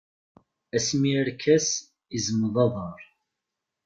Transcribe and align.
Asmi 0.77 1.11
arkas 1.21 1.67
izmeḍ 2.17 2.55
aḍar. 2.65 3.01